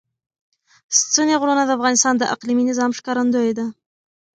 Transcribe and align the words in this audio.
ستوني 0.99 1.35
غرونه 1.41 1.63
د 1.65 1.71
افغانستان 1.77 2.13
د 2.17 2.23
اقلیمي 2.35 2.63
نظام 2.69 2.91
ښکارندوی 2.97 3.51
ده. 3.57 3.65